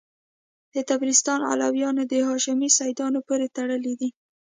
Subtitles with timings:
[0.73, 4.09] د طبرستان علویان د هاشمي سیدانو پوري تړلي دي.